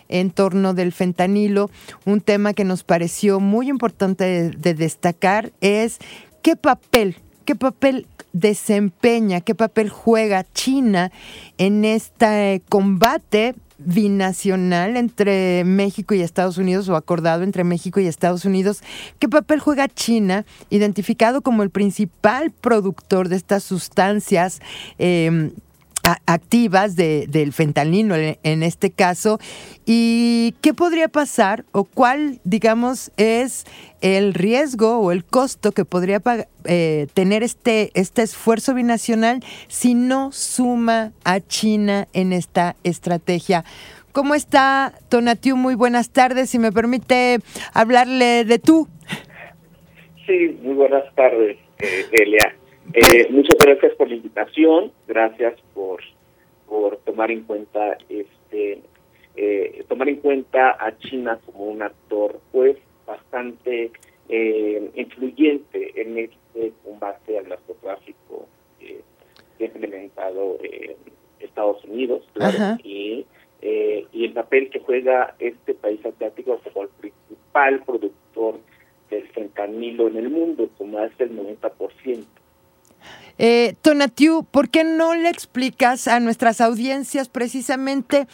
[0.08, 1.70] en torno del fentanilo,
[2.04, 5.98] un tema que nos pareció muy importante de, destacar es
[6.42, 11.10] qué papel, qué papel desempeña, qué papel juega China
[11.58, 18.44] en este combate binacional entre México y Estados Unidos o acordado entre México y Estados
[18.44, 18.82] Unidos.
[19.18, 24.60] ¿Qué papel juega China, identificado como el principal productor de estas sustancias?
[24.98, 25.50] Eh,
[26.26, 29.38] activas de, del fentanilo en este caso
[29.86, 33.64] y qué podría pasar o cuál digamos es
[34.00, 36.22] el riesgo o el costo que podría
[36.64, 43.64] eh, tener este, este esfuerzo binacional si no suma a China en esta estrategia.
[44.12, 45.56] ¿Cómo está, Tonatiu?
[45.56, 46.50] Muy buenas tardes.
[46.50, 47.38] Si me permite
[47.72, 48.88] hablarle de tú.
[50.26, 52.06] Sí, muy buenas tardes, eh.
[52.92, 56.00] Eh, muchas gracias por la invitación, gracias por,
[56.66, 58.82] por tomar en cuenta este
[59.36, 63.92] eh, tomar en cuenta a China como un actor pues bastante
[64.28, 68.48] eh, influyente en este combate al narcotráfico
[68.80, 69.04] que
[69.60, 70.58] ha implementado
[71.38, 72.24] Estados Unidos
[72.82, 73.24] y
[73.62, 78.58] y el papel que juega este país asiático como el principal productor
[79.10, 82.24] del fentanilo en el mundo, como hace el 90%.
[83.42, 88.28] Eh, Tonatiu, ¿por qué no le explicas a nuestras audiencias precisamente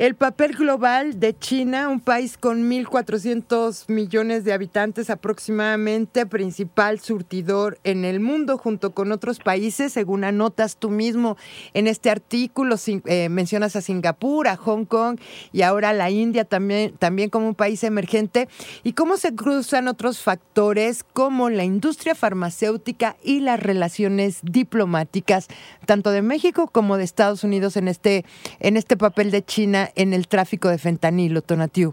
[0.00, 7.78] el papel global de China, un país con 1.400 millones de habitantes aproximadamente, principal surtidor
[7.84, 11.36] en el mundo junto con otros países, según anotas tú mismo.
[11.74, 15.18] En este artículo, eh, mencionas a Singapur, a Hong Kong
[15.52, 18.48] y ahora a la India también, también como un país emergente,
[18.82, 25.48] y cómo se cruzan otros factores como la industria farmacéutica y las relaciones diplomáticas,
[25.84, 28.24] tanto de México como de Estados Unidos en este,
[28.60, 31.92] en este papel de China en el tráfico de fentanilo, Tonatiu?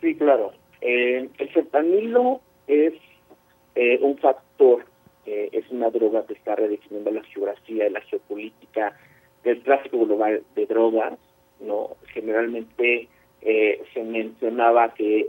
[0.00, 0.52] Sí, claro.
[0.80, 2.94] Eh, el fentanilo es
[3.74, 4.84] eh, un factor,
[5.26, 8.96] eh, es una droga que está redefiniendo la geografía y la geopolítica
[9.42, 11.18] del tráfico global de drogas.
[11.60, 13.08] no Generalmente
[13.94, 15.24] se mencionaba que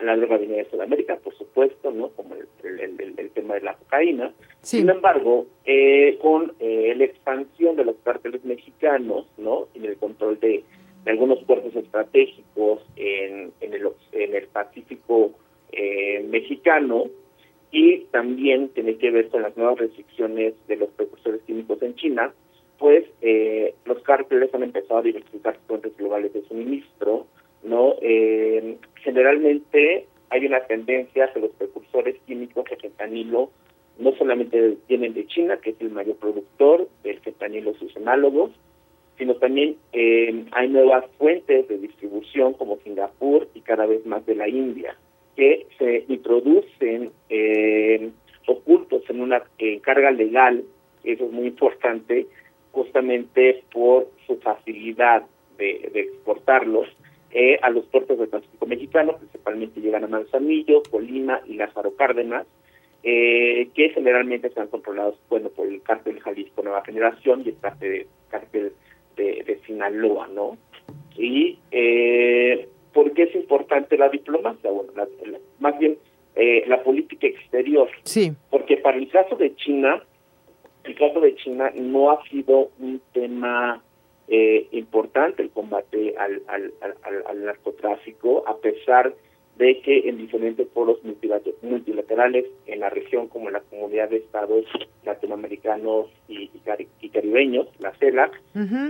[0.00, 4.32] la droga venía de Sudamérica, por supuesto, no como el, tema de la cocaína.
[4.62, 5.46] Sin embargo,
[6.20, 10.62] con la expansión de los cárteles mexicanos no en el control de
[11.06, 15.30] de algunos puertos estratégicos en, en, el, en el Pacífico
[15.70, 17.04] eh, mexicano
[17.70, 22.34] y también tiene que ver con las nuevas restricciones de los precursores químicos en China,
[22.78, 27.26] pues eh, los cárteles han empezado a diversificar fuentes globales de suministro,
[27.62, 27.94] ¿no?
[28.02, 33.50] Eh, generalmente hay una tendencia que los precursores químicos de fentanilo
[34.00, 38.50] no solamente vienen de China, que es el mayor productor del fentanilo sus análogos,
[39.18, 44.34] sino también eh, hay nuevas fuentes de distribución como Singapur y cada vez más de
[44.34, 44.96] la India,
[45.36, 48.10] que se introducen eh,
[48.46, 49.42] ocultos en una
[49.82, 50.64] carga legal,
[51.04, 52.26] eso es muy importante,
[52.72, 55.24] justamente por su facilidad
[55.56, 56.88] de, exportarlos
[57.30, 62.46] eh, a los puertos del Pacífico mexicano, principalmente llegan a Manzanillo, Colima y Lázaro Cárdenas,
[63.02, 68.72] que generalmente están controlados bueno por el cártel Jalisco Nueva Generación y el cártel, cártel
[69.16, 70.56] de, Sinaloa, ¿no?
[71.16, 74.70] Y eh, ¿por qué es importante la diplomacia?
[74.70, 74.92] Bueno,
[75.58, 75.96] más bien
[76.34, 77.88] eh, la política exterior.
[78.02, 78.32] Sí.
[78.50, 80.02] Porque para el caso de China,
[80.84, 83.82] el caso de China no ha sido un tema
[84.28, 86.72] eh, importante el combate al, al,
[87.26, 89.16] al, narcotráfico, a pesar de
[89.56, 90.98] que en diferentes foros
[91.62, 94.64] multilaterales en la región, como en la comunidad de estados
[95.04, 96.50] latinoamericanos y,
[97.00, 98.40] y, caribeños, la CELAC,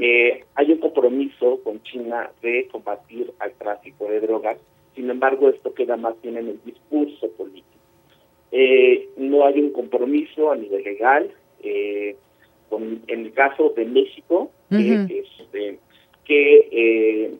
[0.00, 4.58] eh, hay un compromiso con China de combatir al tráfico de drogas.
[4.94, 7.66] Sin embargo, esto queda más bien en el discurso político.
[8.50, 11.30] Eh, no hay un compromiso a nivel legal.
[11.62, 12.16] Eh,
[12.68, 15.78] con, en el caso de México, este,
[16.24, 17.34] que, eh,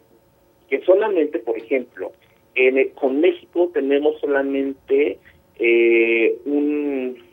[0.68, 2.12] que solamente, por ejemplo,
[2.56, 5.18] en con México tenemos solamente
[5.58, 7.24] eh, un,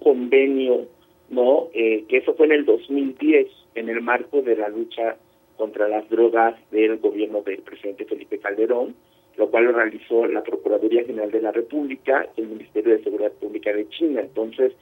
[0.00, 0.86] convenio,
[1.30, 1.68] ¿no?
[1.72, 5.16] Eh, que eso fue en el 2010, en el marco de la lucha
[5.56, 8.94] contra las drogas del gobierno del presidente Felipe Calderón,
[9.36, 13.32] lo cual lo realizó la Procuraduría General de la República y el Ministerio de Seguridad
[13.32, 14.20] Pública de China.
[14.20, 14.72] Entonces,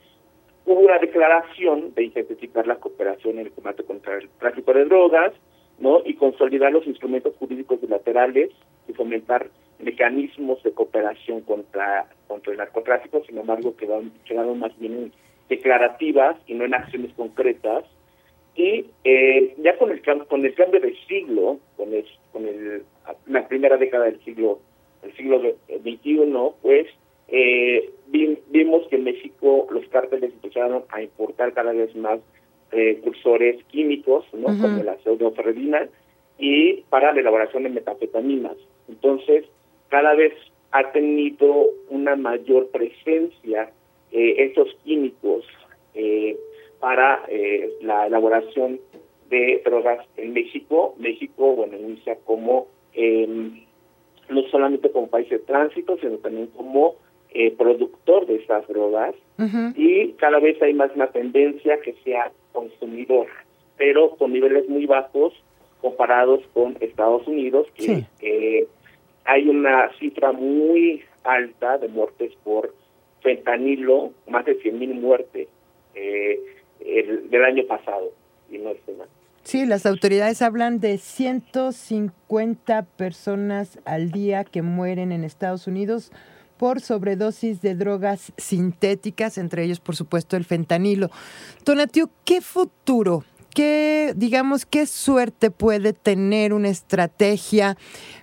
[0.65, 5.33] hubo una declaración de intensificar la cooperación en el combate contra el tráfico de drogas,
[5.79, 6.01] ¿no?
[6.05, 8.49] Y consolidar los instrumentos jurídicos bilaterales
[8.87, 9.49] y fomentar
[9.81, 15.11] mecanismos de cooperación contra contra el narcotráfico, sin embargo quedaron, quedaron más bien
[15.49, 17.83] declarativas y no en acciones concretas.
[18.55, 22.83] Y eh, ya con el con el cambio de siglo, con el, con el
[23.27, 24.59] la primera década del siglo
[25.01, 26.31] del siglo XXI,
[26.61, 26.87] pues
[27.27, 32.19] eh, vimos que en México los cárteles empezaron a importar cada vez más
[32.71, 34.47] eh, cursores químicos, ¿no?
[34.47, 35.87] como la pseudoferrina,
[36.37, 38.57] y para la elaboración de metanfetaminas.
[38.87, 39.45] Entonces,
[39.91, 40.33] cada vez
[40.71, 43.71] ha tenido una mayor presencia
[44.11, 45.45] eh, estos químicos
[45.93, 46.37] eh,
[46.79, 48.79] para eh, la elaboración
[49.29, 50.95] de drogas en México.
[50.97, 53.65] México, bueno, inicia como em,
[54.29, 56.95] no solamente como país de tránsito, sino también como
[57.33, 59.15] eh, productor de estas drogas.
[59.75, 63.25] Y cada vez hay más una tendencia que sea consumidor,
[63.75, 65.33] pero con niveles muy bajos
[65.81, 68.67] comparados con Estados Unidos, que eh,
[69.25, 72.73] hay una cifra muy alta de muertes por
[73.21, 75.47] fentanilo, más de 100.000 muertes
[75.93, 76.39] eh,
[76.79, 78.11] el, del año pasado,
[78.49, 78.77] y no es
[79.43, 86.11] Sí, las autoridades hablan de 150 personas al día que mueren en Estados Unidos
[86.57, 91.09] por sobredosis de drogas sintéticas, entre ellos, por supuesto, el fentanilo.
[91.63, 93.23] Tonatiu, ¿qué futuro,
[93.55, 97.77] qué, digamos, qué suerte puede tener una estrategia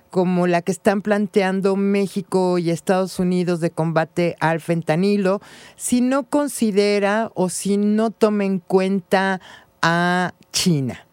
[0.09, 5.39] como la que están planteando México y Estados Unidos de combate al fentanilo
[5.75, 9.39] si no considera o si no toma en cuenta
[9.81, 11.05] a China?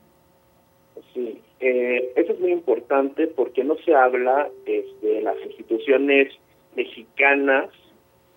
[1.15, 6.33] Sí, eh, eso es muy importante porque no se habla de este, las instituciones
[6.75, 7.71] mexicanas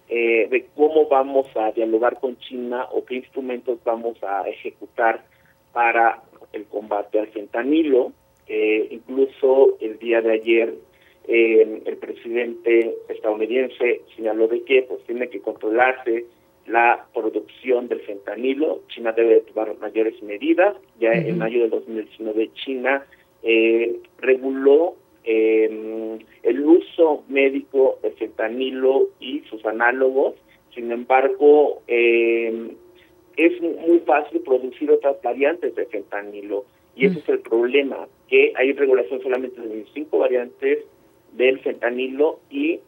[0.08, 5.24] eh, de cómo vamos a dialogar con China o qué instrumentos vamos a ejecutar
[5.72, 8.12] para el combate al fentanilo.
[8.50, 10.74] Eh, incluso el día de ayer
[11.28, 16.26] eh, el presidente estadounidense señaló de que pues tiene que controlarse
[16.68, 18.82] la producción del fentanilo.
[18.90, 20.76] China debe tomar mayores medidas.
[21.00, 23.06] Ya en mayo de 2019 China
[24.20, 30.36] reguló eh, el uso médico de fentanilo y sus análogos.
[30.74, 32.72] Sin embargo, eh,
[33.38, 36.66] es muy fácil producir otras variantes de fentanilo
[36.96, 40.80] y ese es el problema, que hay regulación solamente de 25 variantes
[41.34, 42.80] del fentanilo y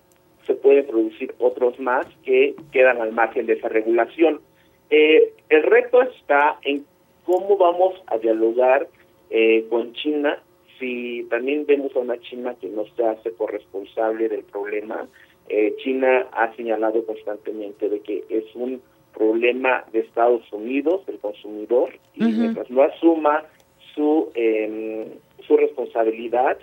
[0.46, 4.42] se pueden producir otros más que quedan al margen de esa regulación.
[4.90, 6.86] Eh, el reto está en
[7.26, 8.88] cómo vamos a dialogar
[9.30, 10.42] eh, con China
[10.82, 15.08] si también vemos a una China que no se hace corresponsable del problema,
[15.48, 18.82] eh, China ha señalado constantemente de que es un
[19.14, 23.44] problema de Estados Unidos, del consumidor, y mientras no asuma
[23.94, 25.06] su, em,
[25.44, 26.58] su responsabilidad,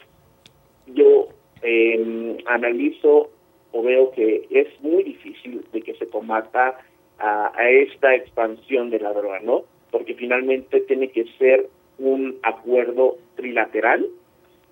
[0.87, 1.29] yo
[1.63, 3.31] em, analizo
[3.73, 6.79] o veo que es muy difícil de que se combata
[7.19, 9.65] a, a esta expansión de la droga, ¿no?
[9.91, 11.69] Porque finalmente tiene que ser
[11.99, 14.07] un acuerdo trilateral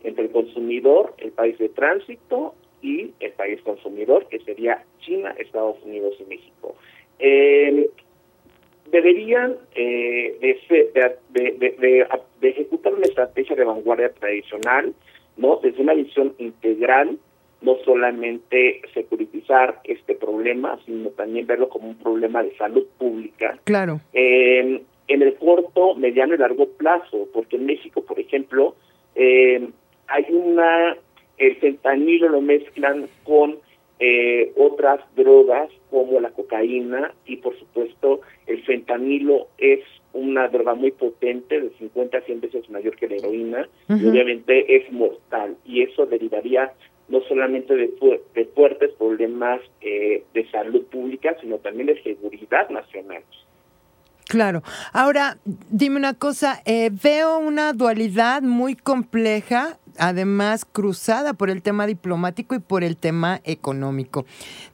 [0.05, 5.77] entre el consumidor, el país de tránsito y el país consumidor, que sería China, Estados
[5.85, 6.77] Unidos y México.
[7.19, 7.91] Eh,
[8.91, 10.59] deberían eh,
[11.31, 12.07] de,
[12.43, 14.95] ejecutar una estrategia de vanguardia tradicional,
[15.37, 17.19] no desde una visión integral,
[17.63, 23.59] no solamente securitizar este problema, sino también verlo como un problema de salud pública.
[23.65, 24.01] Claro.
[24.13, 28.75] Eh, en el corto, mediano y largo plazo, porque en México, por ejemplo,
[29.15, 29.69] eh,
[30.09, 30.97] hay una,
[31.39, 33.59] el fentanilo lo mezclan con
[33.99, 39.81] eh, otras drogas como la cocaína y por supuesto el fentanilo es
[40.13, 44.77] una droga muy potente, de 50 a 100 veces mayor que la heroína, y obviamente
[44.77, 46.71] es mortal, y eso derivaría
[47.09, 47.95] no solamente de,
[48.35, 53.23] de fuertes problemas eh, de salud pública, sino también de seguridad nacional.
[54.27, 54.63] Claro.
[54.93, 55.39] Ahora,
[55.71, 62.55] dime una cosa, eh, veo una dualidad muy compleja, además cruzada por el tema diplomático
[62.55, 64.27] y por el tema económico.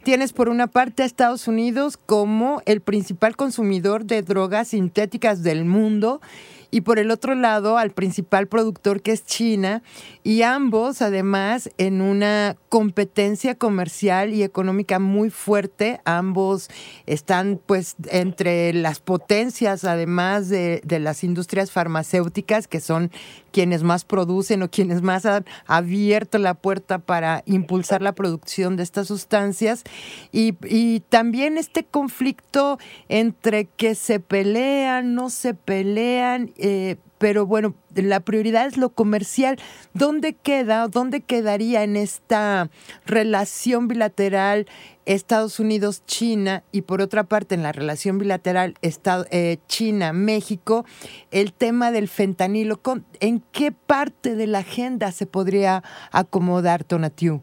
[0.02, 5.64] Tienes por una parte a Estados Unidos como el principal consumidor de drogas sintéticas del
[5.64, 6.20] mundo
[6.72, 9.82] y por el otro lado al principal productor que es China
[10.24, 16.68] y ambos además en una competencia comercial y económica muy fuerte, ambos
[17.06, 23.10] están pues entre las potencias además de, de las industrias farmacéuticas que son
[23.52, 28.82] quienes más producen o quienes más han abierto la puerta para impulsar la producción de
[28.82, 29.84] estas sustancias.
[30.32, 37.76] Y, y también este conflicto entre que se pelean, no se pelean, eh, pero bueno,
[37.94, 39.56] la prioridad es lo comercial.
[39.94, 42.68] ¿Dónde queda, dónde quedaría en esta
[43.06, 44.66] relación bilateral
[45.06, 50.84] Estados Unidos-China y por otra parte en la relación bilateral eh, China-México
[51.30, 52.80] el tema del fentanilo?
[53.20, 57.40] ¿En qué parte de la agenda se podría acomodar, Tonatiu?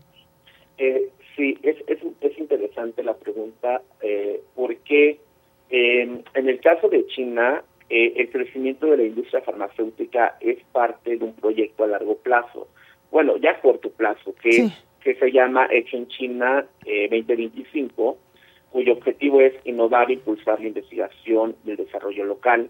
[0.77, 1.07] Eh,
[1.37, 5.21] sí, es, es, interesante la pregunta eh, porque
[5.69, 11.25] en el caso de China eh, el crecimiento de la industria farmacéutica es parte de
[11.25, 12.67] un proyecto a largo plazo,
[13.09, 14.69] bueno, ya a corto plazo, que,
[15.01, 18.41] que se llama Hecho en China 2025, eh,
[18.71, 22.69] cuyo objetivo es innovar e impulsar la investigación y el desarrollo local.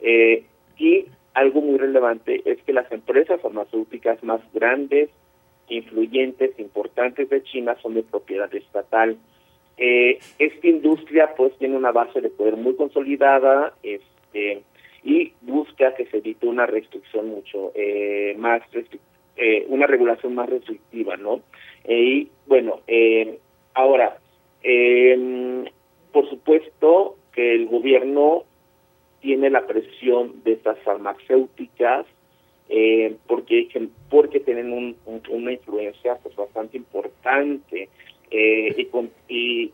[0.00, 0.44] Eh,
[0.78, 5.10] y algo muy relevante es que las empresas farmacéuticas más grandes,
[5.68, 9.16] influyentes, importantes de China son de propiedad estatal.
[9.76, 14.02] esta industria pues tiene una base de poder muy consolidada, es,
[14.32, 14.62] este,
[15.04, 18.62] y busca que se evite una restricción mucho eh, más
[19.36, 21.40] eh, una regulación más restrictiva, ¿no?
[21.84, 22.80] Eh, y bueno,
[23.74, 24.18] ahora,
[24.62, 25.64] em,
[26.12, 28.44] por supuesto que el gobierno
[29.20, 32.06] tiene la presión de estas farmacéuticas
[33.26, 33.68] porque
[34.08, 34.96] porque tienen un,
[35.28, 37.88] una influencia pues bastante importante
[38.30, 38.88] y,
[39.28, 39.72] y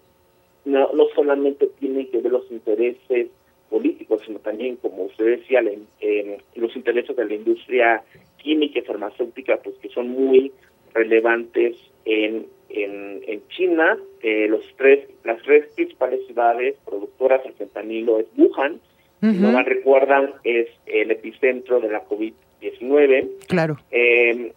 [0.65, 3.29] no, no solamente tienen que ver los intereses
[3.69, 8.03] políticos, sino también, como usted decía, los intereses de la industria
[8.39, 10.53] química y farmacéutica, pues que son muy
[10.95, 13.97] relevantes en, en, China.
[14.23, 18.81] Eh, los tres, las tres principales ciudades productoras del fentanilo es Wuhan,
[19.21, 23.29] no me recuerdan, es el epicentro de la COVID-19.
[23.49, 23.77] Claro.
[23.91, 24.53] Em,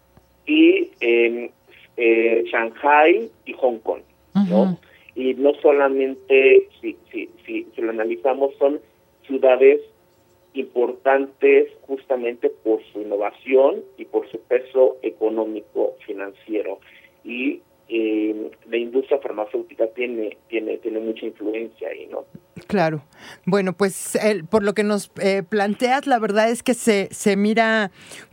[0.46, 1.52] y en
[1.98, 4.02] eh, Shanghai y Hong Kong,
[4.50, 4.78] ¿no?
[5.16, 8.80] Y no solamente, si, si, si, si lo analizamos, son
[9.32, 9.80] ciudades
[10.54, 16.80] importantes justamente por su innovación y por su peso económico financiero.
[17.24, 22.26] Y eh, la industria farmacéutica tiene tiene tiene mucha influencia ahí no
[22.68, 23.04] claro
[23.46, 24.18] bueno pues
[24.50, 27.92] por lo que nos eh, planteas la verdad es que se se mira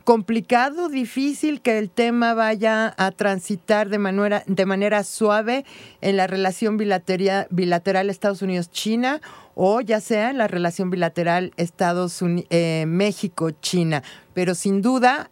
[0.08, 5.66] complicado, difícil que el tema vaya a transitar de manera, de manera suave
[6.00, 9.20] en la relación bilateral, bilateral Estados Unidos-China
[9.54, 14.02] o ya sea en la relación bilateral Estados eh, México-China.
[14.32, 15.28] Pero sin duda,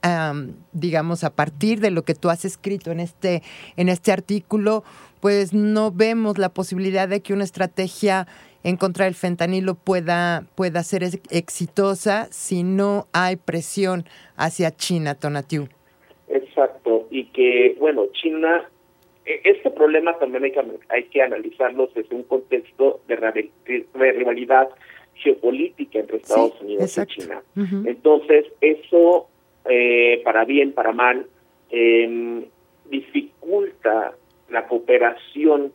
[0.73, 3.43] digamos, a partir de lo que tú has escrito en este,
[3.78, 4.85] en este artículo,
[5.21, 8.26] pues no vemos la posibilidad de que una estrategia
[8.66, 14.04] en contra del fentanilo pueda, pueda ser exitosa si no hay presión
[14.37, 15.68] hacia China, Tonatiu.
[16.26, 18.68] Exacto, y que, bueno, China,
[19.25, 23.14] e, este problema también hay que, hay que analizarlo desde un contexto de,
[23.94, 24.68] rivalidad
[25.14, 27.42] geopolítica entre Estados Unidos y China.
[27.54, 29.28] Entonces, eso,
[29.70, 31.25] eh, para bien, para mal,
[31.70, 32.44] eh,
[32.90, 34.16] dificulta
[34.50, 35.73] la cooperación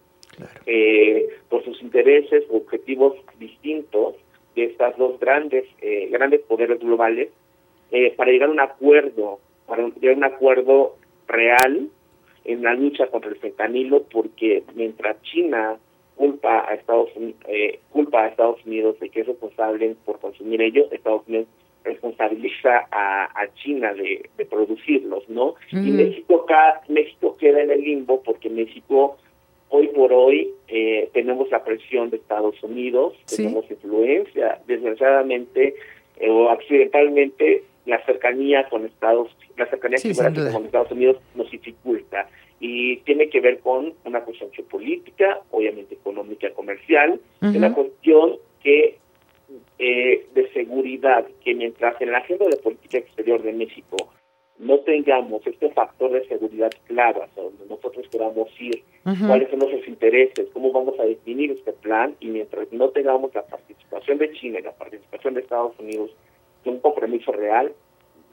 [0.66, 4.16] eh, por sus intereses o objetivos distintos
[4.56, 7.30] de estas dos grandes eh, grandes poderes globales
[7.92, 10.96] eh, para llegar a un acuerdo para llegar a un acuerdo
[11.28, 11.88] real
[12.44, 15.78] en la lucha contra el fentanilo porque mientras China
[16.16, 17.10] culpa a Estados
[17.48, 21.48] eh, culpa a Estados Unidos de que es responsable por consumir ello Estados Unidos
[21.84, 26.46] responsabiliza a, a China de, de producirlos no y México
[26.90, 29.18] México queda en el limbo porque México
[29.72, 35.76] hoy por hoy eh, tenemos la presión de Estados Unidos, tenemos influencia, desgraciadamente
[36.18, 39.98] eh, o accidentalmente la cercanía con Estados, la cercanía
[40.52, 46.52] con Estados Unidos nos dificulta y tiene que ver con una cuestión geopolítica, obviamente económica,
[46.52, 49.00] comercial, una cuestión que
[49.80, 53.98] eh, de seguridad, que mientras en la agenda de política exterior de México
[54.60, 59.88] no tengamos este factor de seguridad claro hacia donde nosotros queramos ir, cuáles son nuestros
[59.88, 64.60] intereses, cómo vamos a definir este plan, y mientras no tengamos la participación de China
[64.60, 66.12] y la participación de Estados Unidos
[66.64, 67.74] de un compromiso real,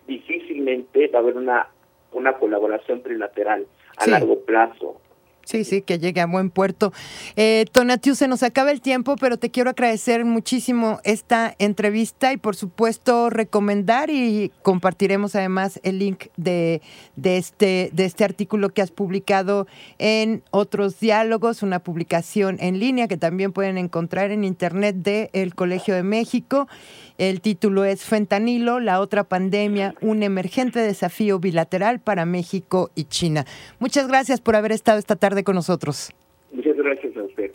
[0.06, 1.68] difícilmente va a haber una,
[2.12, 5.00] una colaboración trilateral a largo plazo.
[5.49, 6.93] Sí, sí, que llegue a buen puerto.
[7.35, 12.37] Eh, Tonatiu, se nos acaba el tiempo, pero te quiero agradecer muchísimo esta entrevista y
[12.37, 16.83] por supuesto recomendar y compartiremos además el link de,
[17.17, 23.09] de, este, de este artículo que has publicado en Otros Diálogos, una publicación en línea
[23.09, 26.69] que también pueden encontrar en internet de El Colegio de México.
[27.18, 33.44] El título es Fentanilo, la otra pandemia, un emergente desafío bilateral para México y China.
[33.80, 36.12] Muchas gracias por haber estado esta tarde con nosotros.
[36.52, 37.50] Muchas gracias a usted.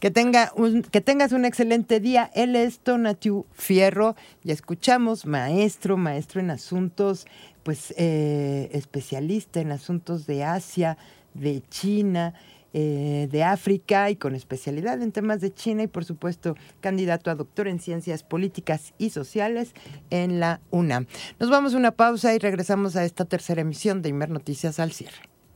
[0.00, 2.30] Que, tenga un, que tengas un excelente día.
[2.34, 4.16] Él es Tonatiu Fierro.
[4.44, 7.26] Ya escuchamos, maestro, maestro en asuntos,
[7.64, 10.96] pues eh, especialista en asuntos de Asia,
[11.34, 12.32] de China.
[12.74, 17.34] Eh, de África y con especialidad en temas de China y por supuesto candidato a
[17.34, 19.74] doctor en ciencias políticas y sociales
[20.08, 21.06] en la UNAM.
[21.38, 24.92] Nos vamos a una pausa y regresamos a esta tercera emisión de Imer Noticias al
[24.92, 25.31] cierre.